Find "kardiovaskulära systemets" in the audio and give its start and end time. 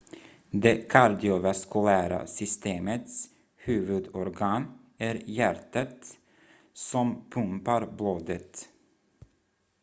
0.91-3.29